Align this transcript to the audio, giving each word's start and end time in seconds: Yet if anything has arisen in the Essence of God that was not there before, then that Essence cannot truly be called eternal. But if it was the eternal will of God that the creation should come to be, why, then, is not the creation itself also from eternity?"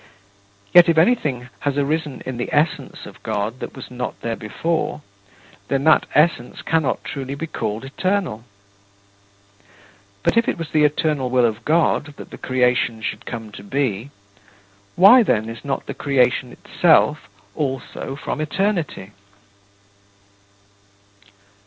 Yet 0.73 0.89
if 0.89 0.97
anything 0.97 1.47
has 1.59 1.77
arisen 1.77 2.23
in 2.25 2.37
the 2.37 2.49
Essence 2.51 3.05
of 3.05 3.21
God 3.21 3.59
that 3.59 3.75
was 3.75 3.91
not 3.91 4.19
there 4.21 4.35
before, 4.35 5.03
then 5.67 5.83
that 5.83 6.07
Essence 6.15 6.63
cannot 6.63 7.03
truly 7.03 7.35
be 7.35 7.45
called 7.45 7.85
eternal. 7.85 8.43
But 10.23 10.37
if 10.37 10.47
it 10.47 10.57
was 10.57 10.71
the 10.71 10.85
eternal 10.85 11.29
will 11.29 11.45
of 11.45 11.63
God 11.65 12.15
that 12.17 12.31
the 12.31 12.39
creation 12.39 13.03
should 13.03 13.27
come 13.27 13.51
to 13.51 13.61
be, 13.63 14.09
why, 14.95 15.21
then, 15.21 15.47
is 15.47 15.63
not 15.63 15.85
the 15.85 15.93
creation 15.93 16.51
itself 16.51 17.29
also 17.53 18.15
from 18.15 18.41
eternity?" 18.41 19.11